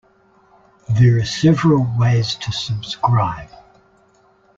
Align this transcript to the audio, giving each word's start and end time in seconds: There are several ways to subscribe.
There 0.89 1.17
are 1.19 1.25
several 1.25 1.85
ways 1.99 2.33
to 2.33 2.51
subscribe. 2.51 3.51